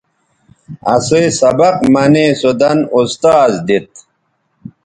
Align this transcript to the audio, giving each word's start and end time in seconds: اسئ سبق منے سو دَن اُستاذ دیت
اسئ 0.93 1.25
سبق 1.39 1.75
منے 1.93 2.25
سو 2.39 2.51
دَن 2.59 2.77
اُستاذ 2.97 3.51
دیت 3.67 3.89